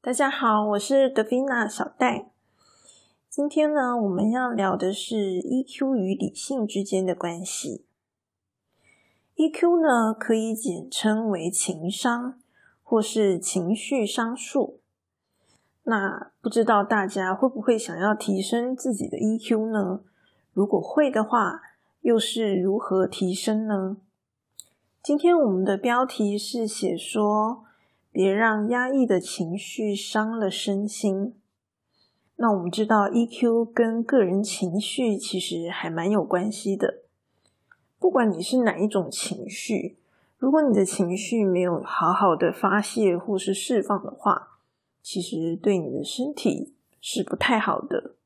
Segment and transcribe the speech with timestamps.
[0.00, 2.30] 大家好，我是德菲娜小戴。
[3.28, 7.84] 今天呢，我们要聊的是 EQ 与理性之间的关系。
[9.34, 12.38] EQ 呢，可以简称为情商，
[12.84, 14.78] 或是情绪商数。
[15.82, 20.02] 那不知道大家会不会想要提升自己的 EQ 呢？
[20.52, 21.60] 如果会的话，
[22.02, 23.96] 又是如何提升呢？
[25.02, 27.64] 今天我们的标题是写说，
[28.18, 31.36] 别让压抑的情绪伤了身心。
[32.34, 37.04] 那我们知道，EQ 跟个人情绪其实还蛮有关系的。
[37.96, 39.98] 不管你是哪一种情绪，
[40.36, 44.58] 如果你的情绪没有好好的发泄或是释放的话，
[45.00, 48.16] 其实对你的身体是不太好的。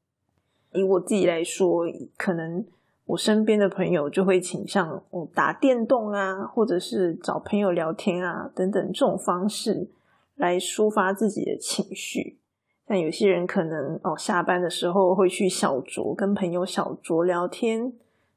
[0.73, 1.84] 以我自己来说，
[2.16, 2.65] 可能
[3.12, 9.91] 我身边的朋友就会倾向哦打电动啊，或者是找朋友聊天啊等等这种方式
[10.35, 12.38] 来抒发自己的情绪。
[12.87, 17.93] 但有些人可能哦下班的时候会去小酌，跟朋友小酌聊天。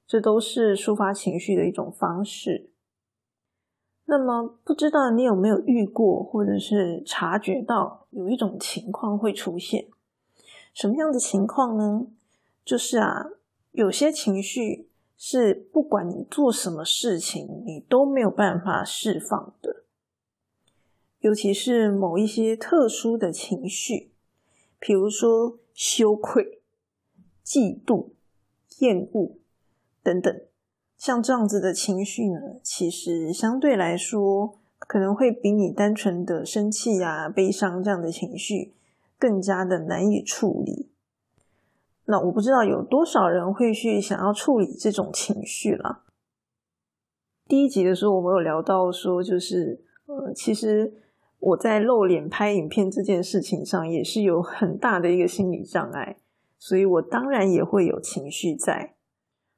[0.08, 2.70] 这都是抒发情绪的一种方式。
[4.06, 9.88] 那么，不知道你有没有遇过，或者是察觉到有一种情况会出现？
[10.76, 12.06] 什么样的情况呢？
[12.64, 13.26] 就是啊，
[13.76, 14.88] 有些情绪
[15.18, 19.84] 是不管你做什么事情，你都没有办法释放的。
[21.20, 24.12] 尤其是某一些特殊的情绪，
[24.80, 26.62] 比如说羞愧、
[27.46, 28.12] 嫉妒、
[28.80, 29.36] 厌恶。
[30.02, 30.42] 等等，
[30.98, 38.74] 像这样子的情绪呢，其实相对来说，可能会比你单纯的生气啊、悲伤这样的情绪
[39.18, 40.92] 更加的难以处理。
[42.06, 46.04] 那我不知道有多少人会去想要处理这种情绪了。
[47.48, 50.94] 第一集的时候，我们有聊到说，就是呃，其实
[51.40, 56.18] 我在露脸拍影片这件事情上，也是有很大的一个心理障碍，
[56.58, 58.96] 所以我当然也会有情绪在。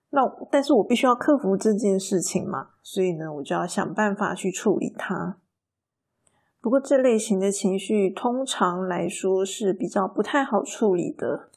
[0.09, 5.37] 那但是我必须要克服这件事情嘛，所以呢，我就要想办法去处理它。
[6.61, 11.49] 不过这类型的情绪通常来说是比较不太好处理的，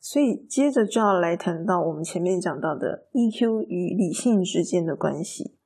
[0.00, 5.56] 所以接着就要来谈到我们前面讲到的 EQ 与理性之间的关系。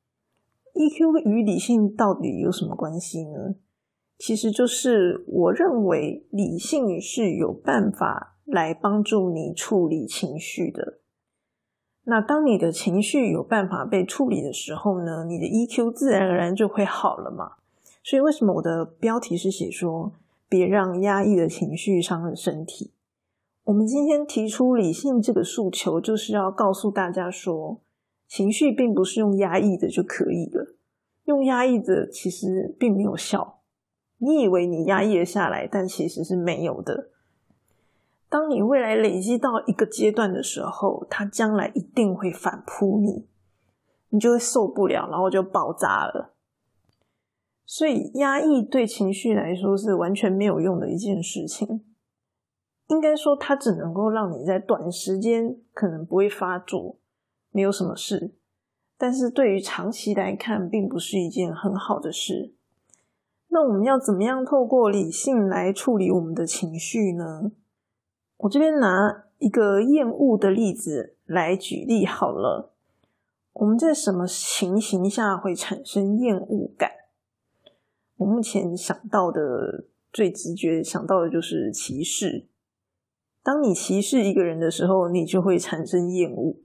[0.74, 3.56] EQ 与理性到底有什么关系呢？
[4.16, 11.00] 其实就是我认为理性是有办法来帮助你处理情绪的。
[12.04, 17.56] 那当你的情绪有办法被处理的时候呢，你的 EQ 自然而然就会好了嘛。
[18.02, 20.12] 所以为什么我的标题是写说
[20.48, 22.92] 别让压抑的情绪伤了身体？
[23.70, 27.80] 我们今天提出理性这个诉求，就是要告诉大家说，
[28.26, 30.74] 情绪并不是用压抑的就可以了，
[31.26, 33.60] 用压抑的其实并没有效。
[34.18, 37.10] 你以为你压抑了下来，但其实是没有的。
[38.28, 43.28] 当你未来累积到一个阶段的时候，它将来一定会反扑你，
[44.08, 46.34] 你就会受不了，然后就爆炸了。
[47.64, 51.84] 所以，压抑对情绪来说是完全没有用的一件事情。
[52.90, 56.96] 应该说，它只能够让你在短时间可能不会发作，
[57.52, 58.32] 没有什么事。
[58.98, 62.52] 但是对于长期来看，并不是一件很好的事。
[63.48, 67.52] 那我们要怎么样透过理性来处理我们的情绪呢？
[68.38, 72.72] 我这边拿一个厌恶的例子来举例好了。
[73.52, 76.90] 我们在什么情形下会产生厌恶感？
[78.16, 82.49] 我目前想到的最直觉想到的就是歧视。
[83.42, 86.56] 当你歧视一个人的时候，你就会产生厌恶。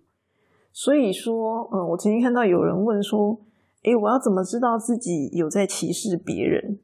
[0.73, 3.39] 所以说，嗯，我曾经看到有人问说
[3.83, 6.79] ：“诶，我要怎么知道自己有在歧视别人？”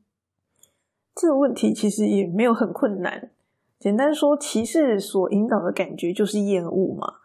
[1.14, 3.32] 这个问题其实也没有很困难。
[3.78, 7.16] 简单说，歧视所引导的感觉就是厌恶嘛。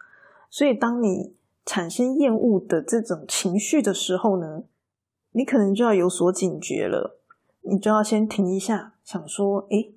[0.51, 4.65] 所以，当你产生厌恶的这种情绪的时候呢，
[5.33, 7.21] 你可能就要有所警觉了。
[7.69, 9.95] 你就要先停一下，想说：诶，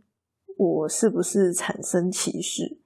[0.60, 2.78] 我是不是产生歧视？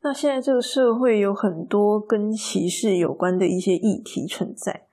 [0.00, 4.88] 那现在这个社会有很多跟歧视有关的一些议题存在，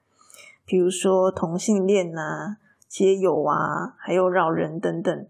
[0.63, 2.57] 比如说同性恋啊、
[2.88, 5.28] 街友啊，还有老人等等。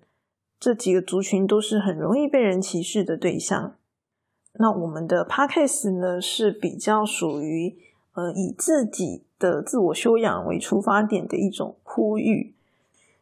[0.59, 3.75] 这几个族群都是很容易被人歧视的对象。
[4.56, 7.77] 那我们的 podcast 呢是比较属于
[8.13, 12.53] 呃以自己的自我修养为出发点的一种呼吁，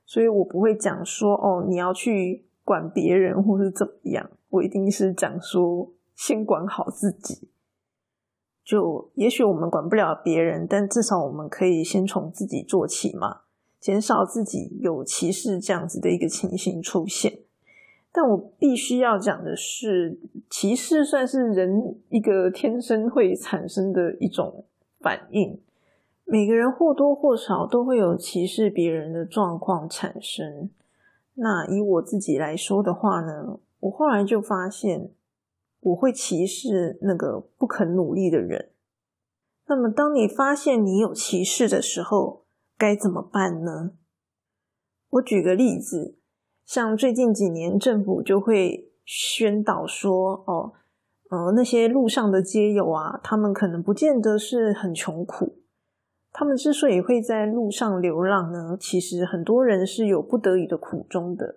[0.03, 7.49] 所以我不会讲说哦你要去管别人或是怎么样，我一定是讲说先管好自己。
[8.63, 13.39] 就也许我们管不了别人，但至少我们可以先从自己做起嘛。
[13.79, 17.39] 减少自己有歧视这样子的一个情形出现，
[18.11, 24.65] 但我必须要讲的是，歧视算是人一个天生会产生的一种
[24.99, 25.59] 反应。
[26.25, 30.69] 每个人或多或少都会有歧视别人的状况产生。
[31.41, 35.11] 那以我自己来说的话呢，我后来就发现，
[35.79, 38.71] 我会歧视那个不肯努力的人。
[39.67, 42.45] 那么，当你发现你有歧视的时候，
[42.77, 43.91] 该怎么办呢？
[45.11, 46.17] 我举个例子，
[46.65, 50.73] 像最近几年，政府就会宣导说，哦，
[51.29, 55.58] 呃，那些路上的街友啊，他们可能不见得是很穷苦。
[56.31, 61.55] 他们之所以会在路上流浪呢，其实很多人是有不得已的苦衷的，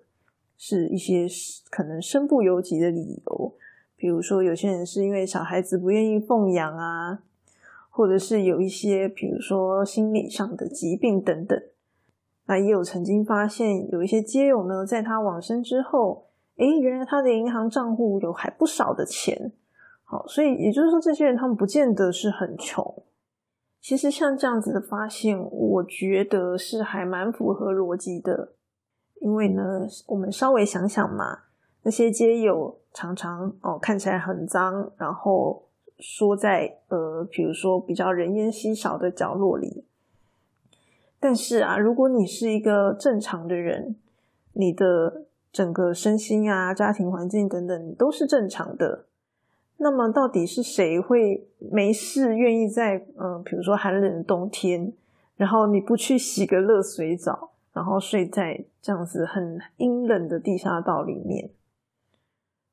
[0.57, 1.27] 是一些
[1.71, 3.55] 可能身不由己的理由。
[3.95, 7.23] 比如说，有些人是因为小孩子不愿意奉养啊，
[7.89, 11.63] 或者是有一些，比如说心理上的疾病等等。
[12.47, 16.27] 那也有曾经发现，有一些街友呢，在他往生之后，
[16.57, 19.53] 诶，原来他的银行账户有还不少的钱。
[20.03, 23.05] 好，所以也就是说，这些人他们不见得是很穷。
[23.83, 28.53] 其实像这样子的发现，我觉得是还蛮符合逻辑的。
[29.21, 31.41] 因为呢，我们稍微想想嘛，
[31.83, 35.65] 那些街友常常哦看起来很脏，然后
[35.99, 39.85] 说在呃，比如说比较人烟稀少的角落里。
[41.19, 43.97] 但是啊，如果你是一个正常的人，
[44.53, 49.07] 你的整个身心啊、家庭环境等等都是正常的。
[49.83, 54.93] 那么，到底是谁会没事愿意在嗯，比如说寒冷的冬天，
[55.35, 61.51] 然后你不去洗个热水澡，然后睡在这样子很阴冷的地下道里面？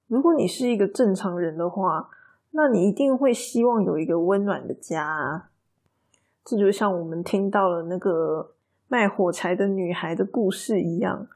[0.07, 2.11] 如果你是一个正常人的话，
[2.51, 5.49] 那你一定会希望有一个温暖的家。
[6.45, 8.53] 这就像我们听到了那个
[8.87, 11.27] 卖火柴的女孩的故事一样，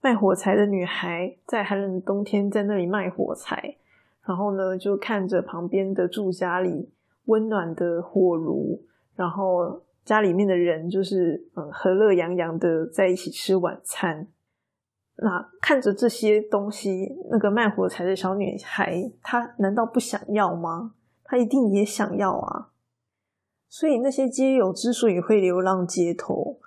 [0.00, 3.76] 卖火柴的女孩在寒冷的冬天在那里卖火柴。
[4.26, 6.90] 然后呢，就看着旁边的住家里
[7.24, 8.82] 温暖的火炉，
[9.14, 14.28] 然后家里面的人就是嗯和乐洋洋的在一起吃晚餐。
[15.16, 20.94] 那看着这些东西，那个卖火柴的小女孩，她难道不想要吗？
[21.24, 22.70] 她一定也想要啊。
[23.68, 26.58] 所以那些街友之所以会流浪街头，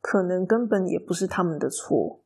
[0.00, 2.20] 可能根本也不是他们的错。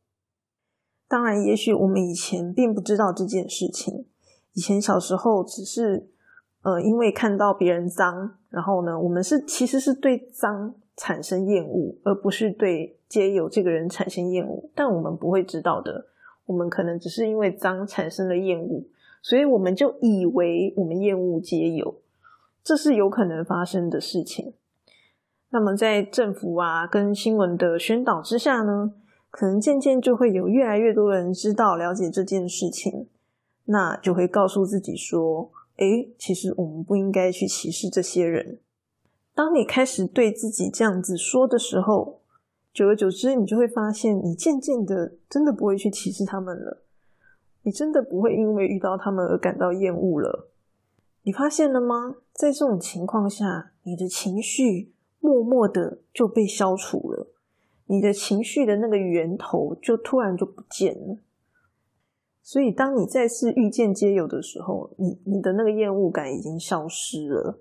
[1.06, 4.06] 当然，也许我们以前并不知道这件事情。
[4.58, 6.08] 以前小时候只是，
[6.62, 14.69] 呃，因为看到别人脏，然后呢，我们是其实是对脏产生厌恶，而不是对街友这个人产生厌恶。
[14.75, 16.06] 但我们不会知道的，
[16.46, 18.82] 我们可能只是因为脏产生了厌恶，
[19.22, 22.00] 所以我们就以为我们厌恶街友，
[22.64, 24.54] 这是有可能发生的事情。
[25.50, 28.93] 那么在政府啊跟新闻的宣导之下呢，
[29.31, 33.06] 可能渐渐就会有越来越多人知道了解这件事情。
[33.70, 38.60] 那就会告诉自己说：“诶，其实我们不应该去歧视这些人。”
[39.36, 42.22] 当你开始对自己这样子说的时候，
[42.72, 46.82] 久而久之，你就会发现，你渐渐的真的不会去歧视他们了。
[47.62, 50.50] 你真的不会因为遇到他们而感到厌恶了。
[51.24, 52.16] 你发现了吗？
[52.32, 57.28] 在这种情况下，你的情绪默默的就被消除了，
[57.86, 61.18] 你的情绪的那个源头就突然就不见了。
[62.50, 67.61] 所以，当你再次遇见街友的时候，你你的那个厌恶感已经消失了。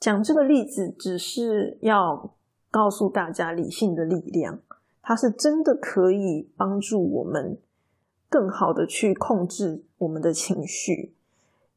[0.00, 2.34] 讲这个例子，只是要
[2.70, 4.60] 告诉大家，理性的力量，
[5.02, 7.58] 它是真的可以帮助我们
[8.30, 11.12] 更好的去控制我们的情绪。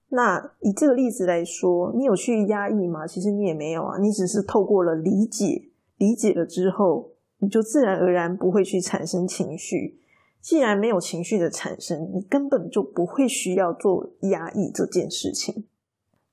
[0.08, 3.06] 那以这个例子来说，你有去压抑吗？
[3.06, 5.66] 其实你也没有啊，你只是透过了理解，
[5.98, 9.98] 理解了之后，你就自然而然不会去产生情绪。
[10.42, 15.66] 既然没有情绪的产生，你根本就不会需要做压抑这件事情。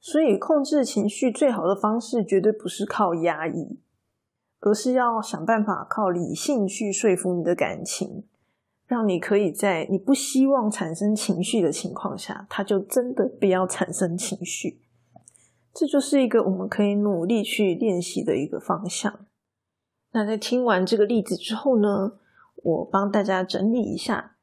[0.00, 3.78] 所以，控制情绪最好的方式绝对不是靠压抑，
[4.60, 8.24] 而是要想办法靠理性去说服你的感情，
[8.86, 14.80] 让你可以在你不希望产生情绪的情况下，它就真的不要产生情绪。
[15.74, 19.26] 这就是一个我们可以努力去练习的一个方向。
[20.12, 22.12] 那在听完这个例子之后呢？
[22.62, 24.36] 我帮大家整理一下，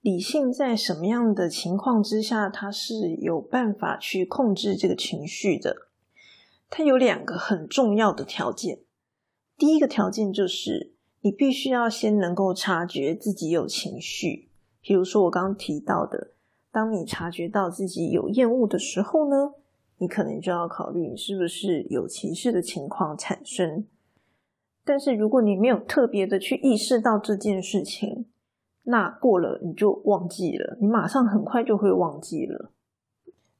[0.00, 5.88] 理性在什么样的情况之下，它是有办法去控制这个情绪的。
[6.68, 8.80] 它有两个很重要的条件。
[9.58, 14.48] 第一个条件就是，你必须要先能够察觉自己有情绪。
[14.80, 16.32] 比如说我刚刚提到的，
[16.72, 19.52] 当你察觉到自己有厌恶的时候呢，
[19.98, 23.86] 你可能就要考虑你是不是有歧视的情况产生。
[24.84, 28.26] 但是如果你没有特别的去意识到这件事情，
[28.84, 32.72] 那过了你就忘记了，你马上很快就会忘记了。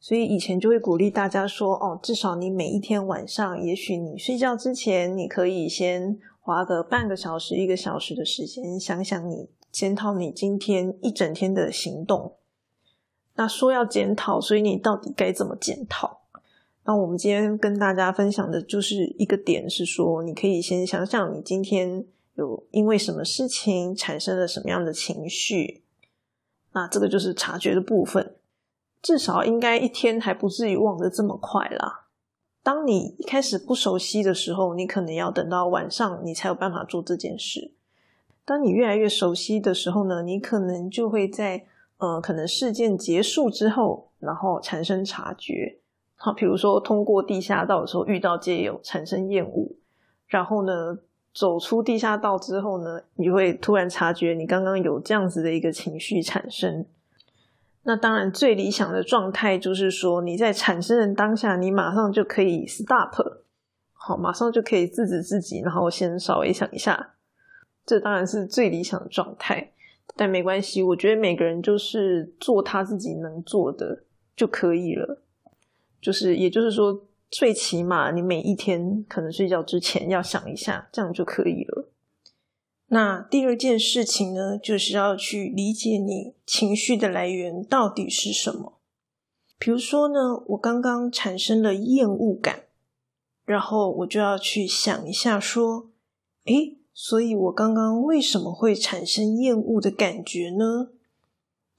[0.01, 12.33] 所以以前就会鼓励大家说：“哦，至少你每一天晚上，也许你睡觉之前，你可以先花个半个小时、一个小时的时间，想想你检讨你今天一整天的行动。
[13.37, 16.22] 那说要检讨，所以你到底该怎么检讨？
[16.85, 25.83] 那我们今天跟大家分享的就是一个点，是说你可以先想想你今天有因为什么事情产生了什么样的情绪。
[26.73, 28.35] 那这个就是察觉的部分。”
[29.03, 32.07] 至少应该一天还不至于忘得这么快啦。
[32.63, 37.73] 当你一开始不熟悉的时候，你可能要等到晚上你才有办法做这件事。
[38.45, 41.67] 当你越来越熟悉的时候呢，你可能就会在
[41.99, 45.81] 呃，可能事件结束之后，然后产生察觉。
[46.25, 49.73] 好，比如说通过地下道的时候遇到街友，产生厌恶，
[50.29, 50.97] 然后呢，
[51.35, 56.87] 走出地下道之后呢，你会突然察觉你刚刚有这样子的一个情绪产生。
[57.83, 63.11] 那当然，最理想的状态就是说，你在产生的当下，你马上就可以 stop，
[63.93, 67.15] 好，马上就可以制止自己，然后先稍微想一下，
[67.85, 69.73] 这当然是最理想的状态。
[70.15, 74.05] 但没关系，我觉得每个人就是做他自己能做的
[74.37, 75.21] 就可以了。
[76.03, 81.89] 就是，也就是说，最起码你每一天可能睡觉之前要想一下，这样就可以了。
[82.89, 88.75] 那第二件事情呢，就是要去理解你情绪的来源到底是什么。
[89.59, 92.65] 比如说呢，我刚刚产生了厌恶感，
[93.45, 95.89] 然后我就要去想一下，说，
[96.47, 100.89] 诶，所以我刚刚为什么会产生厌恶的感觉呢？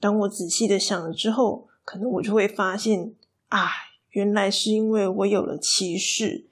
[0.00, 3.14] 当我仔细的想了之后，可能我就会发现，
[3.50, 3.68] 啊，
[4.14, 6.46] 原来是因为我有了歧视。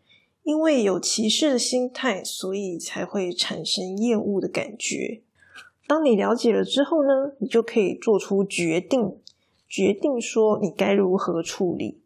[0.45, 5.23] 因为有歧视的心态，所以才会产生厌恶的感觉。
[5.87, 9.19] 当你了解了之后呢，你就可以做出决定，
[9.69, 12.02] 决定说你该如何处理。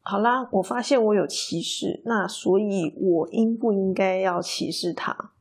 [0.00, 5.32] 好啦，我发现我有歧视，那所以我应不应该要歧视他？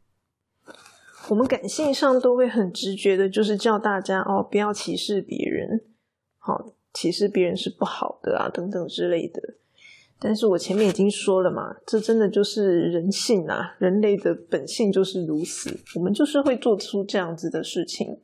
[1.30, 5.86] 我们感性上都会很直觉的，就是叫大家哦，不要歧视别人，
[6.38, 9.55] 好，歧视别人是不好的啊，等等之类的。
[10.19, 18.19] 但是我前面已经说了嘛，这真的就是人性啊，人类的本性就是如此，我们就是会做出这样子的事情。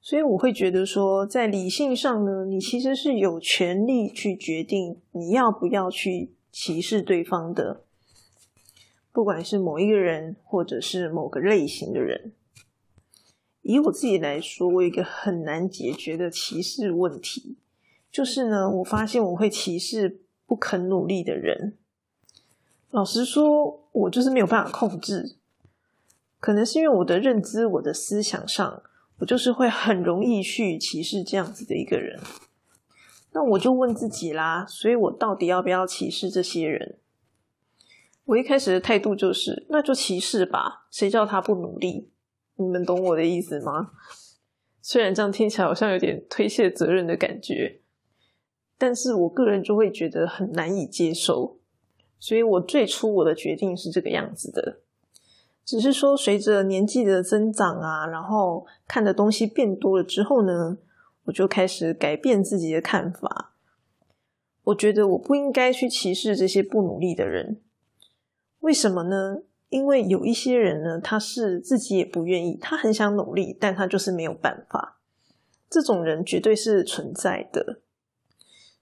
[0.00, 7.82] 所以我会觉得说，在理性上呢，你其实是有权利去决定你要不要去歧视对方的，
[9.12, 12.32] 不管是某一个人，或者是某个类型的人。
[13.62, 17.56] 以我自己来说，我有一个很难解决的歧视问题，
[18.16, 20.22] 就是呢，我发现我会歧视。
[20.48, 21.76] 不肯努力的人，
[22.90, 25.38] 老实说，我就是没有办法控制。
[26.38, 28.80] 可能是因为我的认知、我的思想上，
[29.18, 32.20] 我就是会很容易去歧视这样子的一个人。
[33.32, 37.00] 那我就问自己啦，所以我到底要不要歧视这些人？
[38.26, 42.12] 我一开始的态度就是，那就歧视吧，谁叫他不努力？
[42.54, 43.90] 你们懂我的意思吗？
[44.80, 47.80] 虽然这样听起来好像有点推卸责任的感觉。
[48.78, 51.58] 但是我个人就会觉得很难以接受，
[52.18, 54.80] 所以我最初我的决定是这个样子的，
[55.64, 60.78] 只是说随着年纪的增长啊，然后看的东西变多了之后呢，
[61.24, 63.54] 我就开始改变自己的看法。
[64.64, 67.60] 我觉得我不应该去歧视这些不努力的人，
[68.60, 69.42] 为什么呢？
[69.68, 74.98] 因为有一些人呢，他是自己也不愿意，他很想努力，但他就是没有办法。
[75.68, 77.80] 这种人绝对是存在的。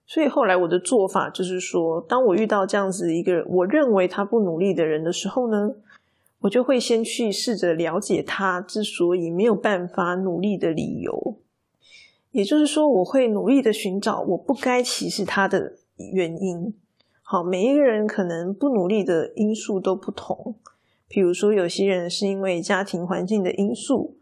[0.07, 5.71] 所以后来我的做法就是说，当我遇到这样子一个我认为他不努力的人的时候呢，
[6.41, 11.37] 我就会先去试着了解他之所以没有办法努力的理由。
[12.29, 15.73] 也就是说，我会努力的寻找我不该歧视他的
[16.13, 16.75] 原因。
[17.23, 20.53] 好，每一个人可能不努力的因素都不同，
[21.07, 24.17] 比如说有些人是因为家庭环境的因素，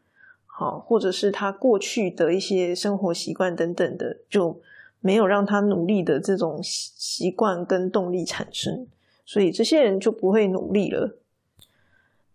[0.45, 4.61] 好，或者是他过去的一些生活习惯等等的，就。
[5.03, 8.87] 没有让他努力的这种习惯跟动力产生，
[9.25, 11.17] 所以这些人就不会努力了。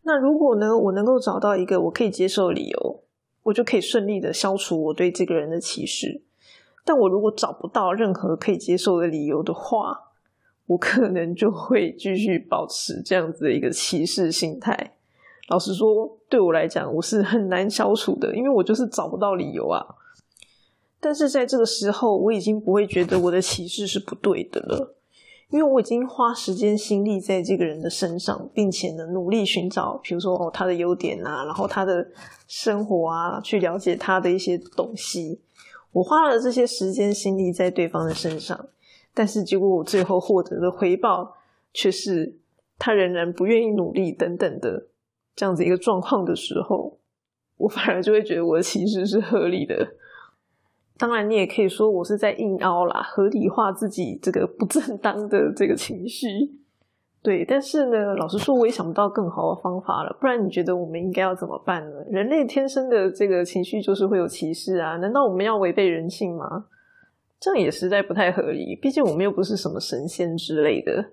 [0.03, 3.01] 那如果呢，我能够找到一个我可以接受的理由，
[3.45, 6.21] 我就可以顺利的消除我对这个人的歧视。
[6.85, 9.99] 但我如果找不到任何可以接受的理由的话，
[10.67, 14.93] 我可能就会继续保持这样子的一个歧视心态。
[15.49, 19.83] 老实说，对我来讲，我是很难消除的，因为我就是找不到理由啊。
[21.01, 24.97] 但是在这个时候，我已经不会觉得我的歧视是不对的了，
[25.51, 32.07] 因为我已经花时间心力在这个人的身上，并且呢努力寻找，比如说哦他的优点啊，然后他的
[32.49, 35.41] 生活啊，去了解他的一些东西。
[35.93, 38.69] 我花了这些时间心力在对方的身上，
[39.15, 41.37] 但是结果我最后获得的回报
[41.73, 42.37] 却是
[42.77, 44.89] 他仍然不愿意努力等等的
[45.37, 46.99] 这样子一个状况的时候，
[47.57, 49.95] 我反而就会觉得我的歧视是合理的。
[50.99, 56.27] 当然，你也可以说我是在硬凹啦，合理化自己这个不正当的这个情绪。
[57.23, 60.17] 对，但是呢，老实说，我也想不到更好的方法了。
[60.21, 61.97] 不然，你觉得我们应该要怎么办呢？
[62.11, 64.97] 人类天生的这个情绪就是会有歧视啊？
[64.97, 66.67] 难道我们要违背人性吗？
[67.39, 68.75] 这样也实在不太合理。
[68.75, 71.11] 毕竟我们又不是什么神仙之类的，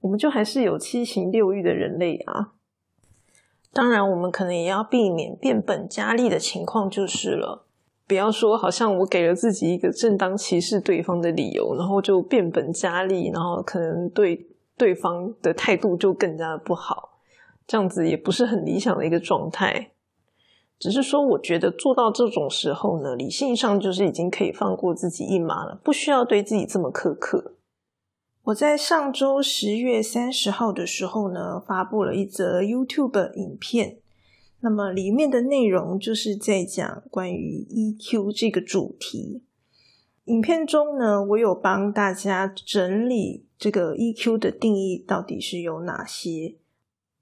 [0.00, 2.52] 我们就还是有七情六欲的人类啊。
[3.72, 7.66] 当然，我们可能也要避免变本加厉的情况就是了。
[8.10, 17.20] 不要说，好像我给了自己一个正当歧视对方的理由，然后就变本加厉，然后可能对对方的态度就更加的不好，
[17.68, 19.92] 这样子也不是很理想的一个状态。
[20.80, 27.54] 只是说，我觉得做到这种时候呢，理性上就是已经可以放过自己一马了，不需要对自己这么苛刻。
[28.42, 33.98] 我在上周十月三十号的时候呢，发布了一则 YouTube 影片。
[34.62, 39.42] 那么里面的内容就是在讲关于 EQ 这个主题。
[40.26, 46.56] 影片中呢，我有帮大家整理这个 EQ 的定义到底是有哪些，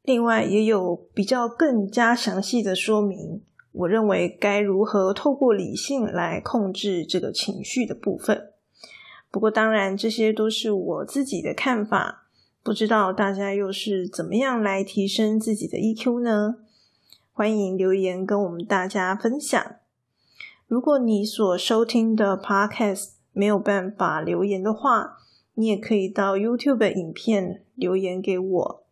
[0.02, 3.40] 另外也有比较更加详细的说明，
[3.72, 8.50] 我认为该如何透过理性来控制这个情绪的部分。
[9.30, 12.26] 不过当然这些都是我自己的看法，
[12.62, 16.56] 不知道大家又是怎么样来提升自己的 EQ 呢？
[17.38, 19.76] 欢迎留言跟我们大家分享。
[20.66, 25.18] 如果你所收听的 Podcast 没有办法留言的话，
[25.54, 28.82] 你也可以到 YouTube 影片留言给我。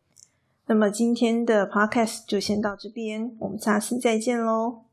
[0.67, 4.86] 那么今天的 Podcast 就先到这边，我们下次再见喽。